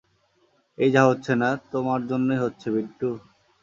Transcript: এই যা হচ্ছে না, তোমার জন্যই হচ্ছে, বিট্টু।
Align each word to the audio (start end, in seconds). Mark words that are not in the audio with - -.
এই 0.77 0.89
যা 0.95 1.01
হচ্ছে 1.09 1.33
না, 1.41 1.49
তোমার 1.71 1.99
জন্যই 2.07 2.41
হচ্ছে, 2.43 2.67
বিট্টু। 2.75 3.09